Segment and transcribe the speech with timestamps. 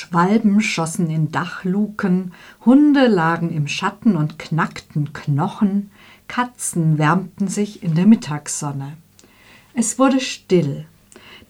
[0.00, 2.32] Schwalben schossen in Dachluken,
[2.64, 5.90] Hunde lagen im Schatten und knackten Knochen,
[6.26, 8.96] Katzen wärmten sich in der Mittagssonne.
[9.74, 10.86] Es wurde still.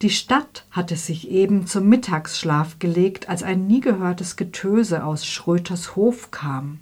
[0.01, 5.95] Die Stadt hatte sich eben zum Mittagsschlaf gelegt, als ein nie gehörtes Getöse aus Schröters
[5.95, 6.79] Hof kam.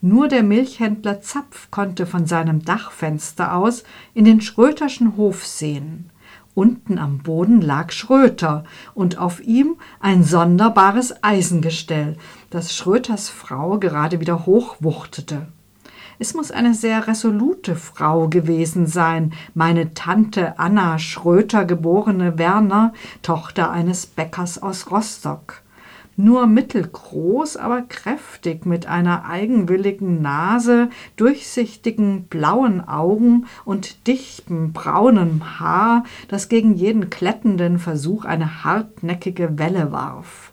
[0.00, 3.84] Nur der Milchhändler Zapf konnte von seinem Dachfenster aus
[4.14, 6.10] in den Schröterschen Hof sehen.
[6.58, 12.16] Unten am Boden lag Schröter und auf ihm ein sonderbares Eisengestell,
[12.50, 15.46] das Schröters Frau gerade wieder hochwuchtete.
[16.18, 23.70] Es muss eine sehr resolute Frau gewesen sein, meine Tante Anna Schröter, geborene Werner, Tochter
[23.70, 25.62] eines Bäckers aus Rostock
[26.18, 36.04] nur mittelgroß, aber kräftig, mit einer eigenwilligen Nase, durchsichtigen blauen Augen und dichtem braunem Haar,
[36.26, 40.52] das gegen jeden klettenden Versuch eine hartnäckige Welle warf.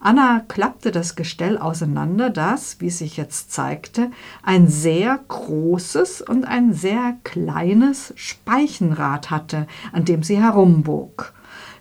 [0.00, 4.10] Anna klappte das Gestell auseinander, das, wie sich jetzt zeigte,
[4.42, 11.34] ein sehr großes und ein sehr kleines Speichenrad hatte, an dem sie herumbog.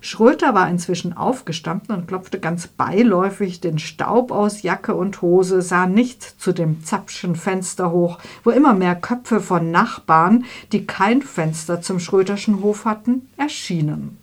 [0.05, 5.87] Schröter war inzwischen aufgestanden und klopfte ganz beiläufig den Staub aus Jacke und Hose, sah
[5.87, 11.81] nicht zu dem Zapschen Fenster hoch, wo immer mehr Köpfe von Nachbarn, die kein Fenster
[11.81, 14.19] zum Schröterschen Hof hatten, erschienen.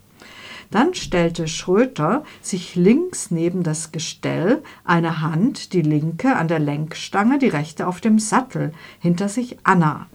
[0.71, 7.39] Dann stellte Schröter sich links neben das Gestell, eine Hand, die linke an der Lenkstange,
[7.39, 10.07] die rechte auf dem Sattel, hinter sich Anna.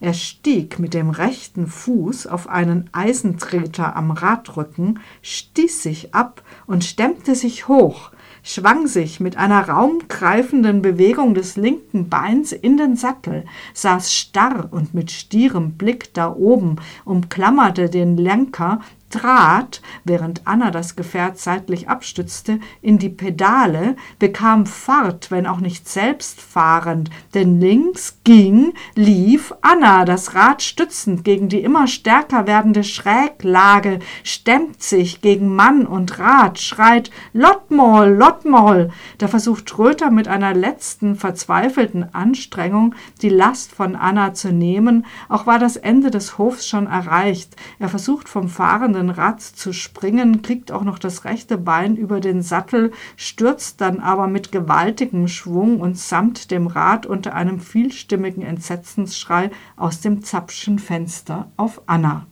[0.00, 6.84] Er stieg mit dem rechten Fuß auf einen Eisentreter am Radrücken, stieß sich ab und
[6.84, 8.10] stemmte sich hoch,
[8.42, 14.94] schwang sich mit einer raumgreifenden Bewegung des linken Beins in den Sattel, saß starr und
[14.94, 18.80] mit stierem Blick da oben, umklammerte den Lenker,
[19.14, 25.88] trat, während Anna das Gefährt seitlich abstützte, in die Pedale, bekam Fahrt, wenn auch nicht
[25.88, 34.00] selbstfahrend, denn links ging, lief Anna, das Rad stützend gegen die immer stärker werdende Schräglage,
[34.24, 38.90] stemmt sich gegen Mann und Rad, schreit Lottmoll, Lottmoll.
[39.18, 45.46] Da versucht Röther mit einer letzten verzweifelten Anstrengung die Last von Anna zu nehmen, auch
[45.46, 47.54] war das Ende des Hofs schon erreicht.
[47.78, 52.20] Er versucht vom fahrenden den Rad zu springen, kriegt auch noch das rechte Bein über
[52.20, 58.42] den Sattel, stürzt dann aber mit gewaltigem Schwung und samt dem Rad unter einem vielstimmigen
[58.42, 62.26] Entsetzensschrei aus dem Zapschen Fenster auf Anna.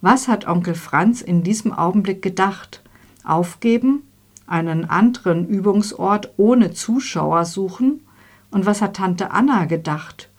[0.00, 2.82] Was hat Onkel Franz in diesem Augenblick gedacht?
[3.24, 4.02] Aufgeben?
[4.46, 8.00] Einen anderen Übungsort ohne Zuschauer suchen?
[8.50, 10.30] Und was hat Tante Anna gedacht?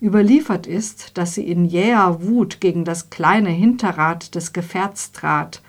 [0.00, 5.62] Überliefert ist, dass sie in jäher Wut gegen das kleine Hinterrad des Gefährts trat.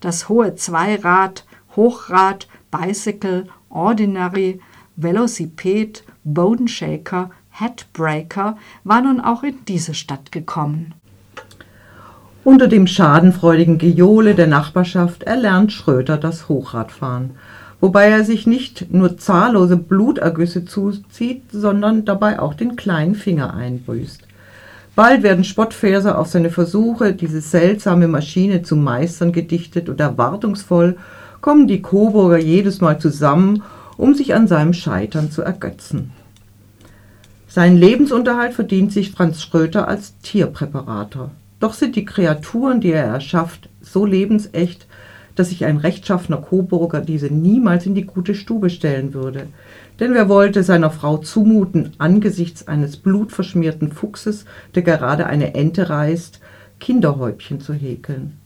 [0.00, 1.44] Das hohe Zweirad,
[1.74, 4.60] Hochrad, Bicycle, Ordinary,
[4.96, 10.94] Velociped, Bodenshaker, Headbreaker war nun auch in diese Stadt gekommen.
[12.44, 17.32] Unter dem schadenfreudigen Gejohle der Nachbarschaft erlernt Schröter das Hochradfahren
[17.82, 24.22] wobei er sich nicht nur zahllose Blutergüsse zuzieht, sondern dabei auch den kleinen Finger einbüßt.
[24.94, 30.96] Bald werden Spottverse auf seine Versuche, diese seltsame Maschine zu meistern, gedichtet und erwartungsvoll
[31.40, 33.64] kommen die Coburger jedes Mal zusammen,
[33.96, 36.12] um sich an seinem Scheitern zu ergötzen.
[37.48, 41.32] Seinen Lebensunterhalt verdient sich Franz Schröter als Tierpräparator.
[41.58, 44.86] Doch sind die Kreaturen, die er erschafft, so lebensecht,
[45.34, 49.46] dass sich ein rechtschaffener Coburger diese niemals in die gute Stube stellen würde.
[50.00, 54.44] Denn wer wollte seiner Frau zumuten, angesichts eines blutverschmierten Fuchses,
[54.74, 56.40] der gerade eine Ente reißt,
[56.80, 58.38] Kinderhäubchen zu häkeln?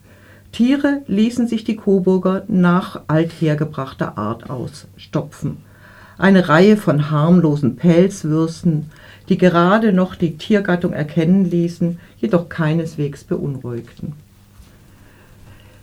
[0.53, 5.59] Tiere ließen sich die Coburger nach althergebrachter Art ausstopfen.
[6.19, 8.91] Eine Reihe von harmlosen Pelzwürsten,
[9.29, 14.15] die gerade noch die Tiergattung erkennen ließen, jedoch keineswegs beunruhigten.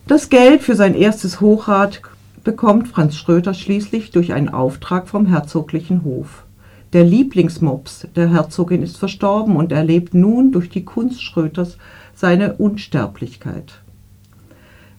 [0.05, 2.01] Das Geld für sein erstes Hochrad
[2.43, 6.43] bekommt Franz Schröter schließlich durch einen Auftrag vom herzoglichen Hof.
[6.91, 11.77] Der Lieblingsmops der Herzogin ist verstorben und erlebt nun durch die Kunst Schröters
[12.13, 13.81] seine Unsterblichkeit.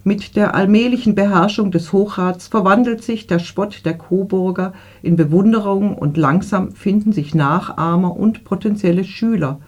[0.05, 6.17] Mit der allmählichen Beherrschung des Hochrads verwandelt sich der Spott der Coburger in Bewunderung und
[6.17, 9.61] langsam finden sich Nachahmer und potenzielle Schüler,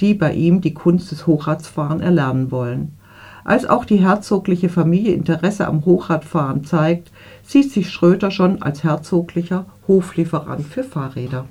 [0.00, 2.98] die bei ihm die Kunst des Hochradsfahren erlernen wollen.
[3.44, 7.10] Als auch die herzogliche Familie Interesse am Hochradfahren zeigt,
[7.42, 11.46] sieht sich Schröter schon als herzoglicher Hoflieferant für Fahrräder.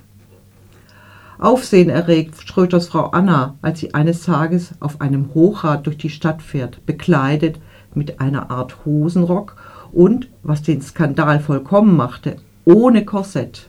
[1.37, 6.41] Aufsehen erregt Schröters Frau Anna, als sie eines Tages auf einem Hochrad durch die Stadt
[6.41, 7.59] fährt, bekleidet
[7.95, 9.55] mit einer Art Hosenrock
[9.91, 13.67] und, was den Skandal vollkommen machte, ohne Korsett.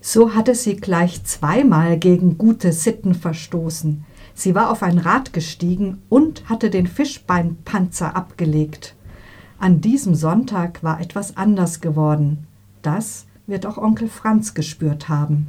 [0.00, 4.04] So hatte sie gleich zweimal gegen gute Sitten verstoßen.
[4.34, 8.94] Sie war auf ein Rad gestiegen und hatte den Fischbeinpanzer abgelegt.
[9.58, 12.46] An diesem Sonntag war etwas anders geworden.
[12.82, 15.48] Das wird auch Onkel Franz gespürt haben.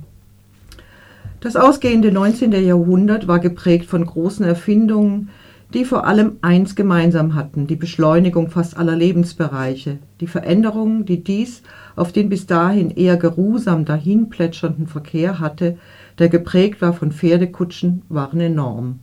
[1.40, 2.52] Das ausgehende 19.
[2.52, 5.30] Jahrhundert war geprägt von großen Erfindungen,
[5.74, 9.98] die vor allem eins gemeinsam hatten, die Beschleunigung fast aller Lebensbereiche.
[10.20, 11.64] Die Veränderungen, die dies
[11.96, 15.78] auf den bis dahin eher geruhsam dahinplätschernden Verkehr hatte,
[16.20, 19.00] der geprägt war von Pferdekutschen, waren enorm.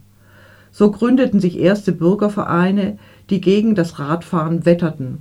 [0.71, 2.99] So gründeten sich erste Bürgervereine,
[3.31, 5.19] die gegen das Radfahren wetterten.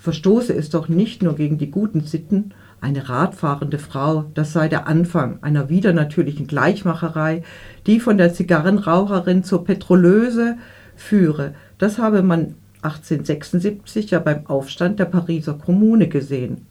[0.00, 4.88] Verstoße es doch nicht nur gegen die guten Sitten, eine radfahrende Frau, das sei der
[4.88, 7.42] Anfang einer widernatürlichen Gleichmacherei,
[7.86, 10.56] die von der Zigarrenraucherin zur Petrolöse
[11.00, 11.54] führe.
[11.78, 16.66] Das habe man 1876 ja beim Aufstand der Pariser Kommune gesehen.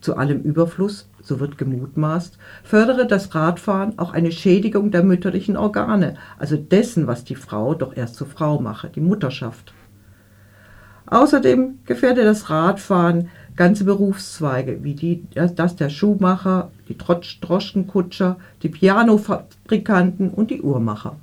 [0.00, 6.16] Zu allem Überfluss, so wird gemutmaßt, fördere das Radfahren auch eine Schädigung der mütterlichen Organe,
[6.38, 9.72] also dessen, was die Frau doch erst zur Frau mache, die Mutterschaft.
[11.06, 20.30] Außerdem gefährde das Radfahren ganze Berufszweige, wie die, das der Schuhmacher, die Droschkenkutscher, die Pianofabrikanten
[20.30, 21.16] und die Uhrmacher.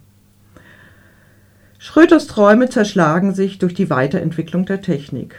[1.84, 5.34] Schröters Träume zerschlagen sich durch die Weiterentwicklung der Technik.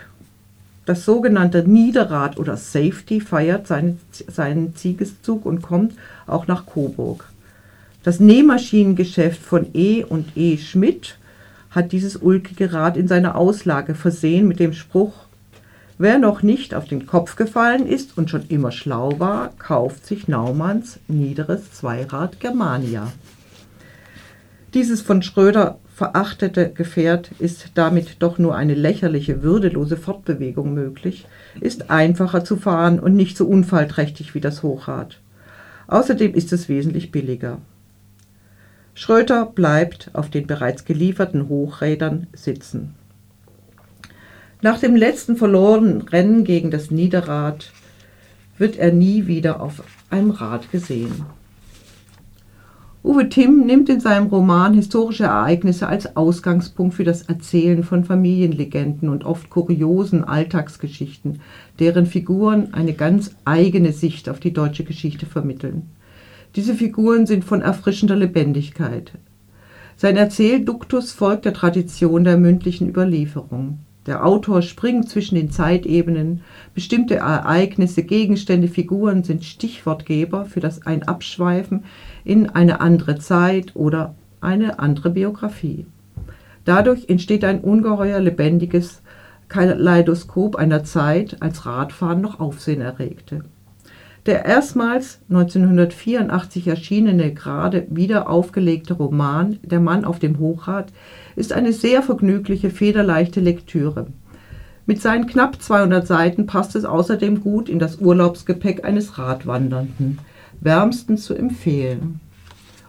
[0.87, 5.95] Das sogenannte Niederrad oder Safety feiert seine, seinen Siegeszug und kommt
[6.27, 7.29] auch nach Coburg.
[8.03, 11.17] Das Nähmaschinengeschäft von E und E Schmidt
[11.71, 15.13] hat dieses ulkige Rad in seiner Auslage versehen mit dem Spruch
[15.97, 20.27] Wer noch nicht auf den Kopf gefallen ist und schon immer schlau war, kauft sich
[20.27, 23.13] Naumanns niederes Zweirad Germania.
[24.75, 31.27] Dieses von Schröder verachtete Gefährt ist damit doch nur eine lächerliche, würdelose Fortbewegung möglich,
[31.61, 35.21] ist einfacher zu fahren und nicht so unfallträchtig wie das Hochrad.
[35.87, 37.59] Außerdem ist es wesentlich billiger.
[38.95, 42.95] Schröter bleibt auf den bereits gelieferten Hochrädern sitzen.
[44.61, 47.71] Nach dem letzten verlorenen Rennen gegen das Niederrad
[48.59, 51.27] wird er nie wieder auf einem Rad gesehen.
[53.05, 59.09] Uwe Timm nimmt in seinem Roman historische Ereignisse als Ausgangspunkt für das Erzählen von Familienlegenden
[59.09, 61.41] und oft kuriosen Alltagsgeschichten,
[61.81, 65.91] deren Figuren eine ganz eigene Sicht auf die deutsche Geschichte vermitteln.
[66.55, 69.11] Diese Figuren sind von erfrischender Lebendigkeit.
[69.97, 73.81] Sein Erzählduktus folgt der Tradition der mündlichen Überlieferung.
[74.07, 76.43] Der Autor springt zwischen den Zeitebenen,
[76.75, 81.85] bestimmte Ereignisse, Gegenstände, Figuren sind Stichwortgeber für das ein Abschweifen
[82.25, 85.87] in eine andere Zeit oder eine andere Biografie.
[86.65, 89.03] Dadurch entsteht ein ungeheuer lebendiges
[89.49, 93.45] Kaleidoskop einer Zeit, als Radfahren noch Aufsehen erregte.
[94.27, 100.93] Der erstmals 1984 erschienene, gerade wieder aufgelegte Roman Der Mann auf dem Hochrad
[101.35, 104.07] ist eine sehr vergnügliche, federleichte Lektüre.
[104.87, 110.19] Mit seinen knapp 200 Seiten passt es außerdem gut in das Urlaubsgepäck eines Radwandernden.
[110.61, 112.21] Wärmstens zu empfehlen.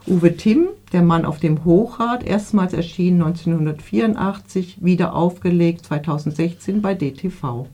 [0.06, 7.66] Uwe Timm, Der Mann auf dem Hochrad, erstmals erschienen 1984, wieder aufgelegt 2016 bei DTV.